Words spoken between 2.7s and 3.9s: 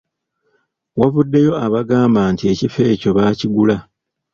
ekyo baakigula.